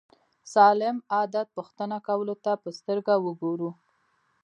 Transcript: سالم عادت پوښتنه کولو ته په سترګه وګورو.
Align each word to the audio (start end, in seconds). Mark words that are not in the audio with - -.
سالم 0.53 0.95
عادت 1.15 1.47
پوښتنه 1.57 1.97
کولو 2.07 2.35
ته 2.43 2.51
په 2.63 2.69
سترګه 2.79 3.13
وګورو. 3.25 3.69